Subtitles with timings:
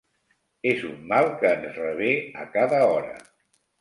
[0.69, 2.09] És un mal que ens revé
[2.45, 3.15] a cada hora.